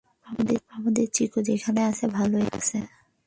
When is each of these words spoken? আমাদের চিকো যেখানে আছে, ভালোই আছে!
আমাদের 0.71 1.07
চিকো 1.13 1.39
যেখানে 1.41 1.81
আছে, 1.83 2.05
ভালোই 2.17 2.47
আছে! 2.51 2.77